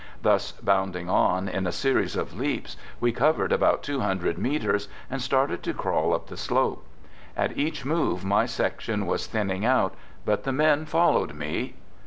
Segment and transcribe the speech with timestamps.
[0.23, 4.87] Thus bound ing on, in a series of leaps, we covered about two hundred meters,
[5.11, 6.83] and started to crawl up the slope.
[7.37, 9.93] At each move my section was thinning out,
[10.25, 11.75] but the men followed me.